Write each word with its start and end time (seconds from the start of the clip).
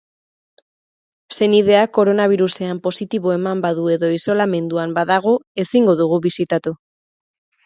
Senideak 1.35 1.93
koronabirusean 1.97 2.79
positibo 2.87 3.35
eman 3.35 3.61
badu 3.67 3.85
edo 3.97 4.11
isolamenduan 4.15 4.97
badago, 4.97 5.35
ezingo 5.67 5.97
dugu 6.03 6.21
bisitatu. 6.27 6.75